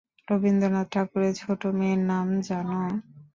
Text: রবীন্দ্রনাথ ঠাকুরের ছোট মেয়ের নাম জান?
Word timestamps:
রবীন্দ্রনাথ 0.27 0.87
ঠাকুরের 0.93 1.33
ছোট 1.35 1.61
মেয়ের 1.77 2.01
নাম 2.09 2.27
জান? 2.41 2.67